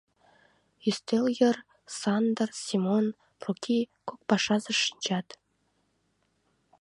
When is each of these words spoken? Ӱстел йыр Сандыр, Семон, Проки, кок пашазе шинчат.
Ӱстел 0.89 1.25
йыр 1.39 1.57
Сандыр, 1.99 2.49
Семон, 2.65 3.05
Проки, 3.41 3.79
кок 4.07 4.19
пашазе 4.29 4.73
шинчат. 4.81 5.27